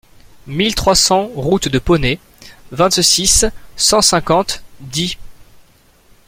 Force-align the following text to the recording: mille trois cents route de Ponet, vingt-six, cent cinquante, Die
mille 0.47 0.73
trois 0.73 0.95
cents 0.95 1.27
route 1.35 1.67
de 1.67 1.77
Ponet, 1.77 2.17
vingt-six, 2.71 3.45
cent 3.75 4.01
cinquante, 4.01 4.63
Die 4.79 5.19